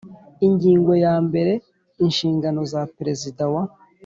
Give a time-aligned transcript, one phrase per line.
[0.47, 1.53] Ingingo ya mbere
[2.05, 3.63] Inshingano za Perezida wa